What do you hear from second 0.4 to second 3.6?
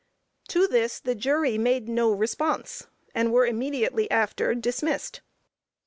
To this the jury made no response, and were